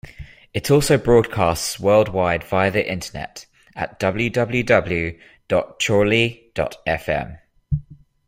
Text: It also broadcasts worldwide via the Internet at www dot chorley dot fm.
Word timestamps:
It 0.51 0.71
also 0.71 0.97
broadcasts 0.97 1.79
worldwide 1.79 2.43
via 2.43 2.71
the 2.71 2.91
Internet 2.91 3.45
at 3.75 3.99
www 3.99 5.19
dot 5.47 5.79
chorley 5.79 6.49
dot 6.55 6.77
fm. 6.87 7.37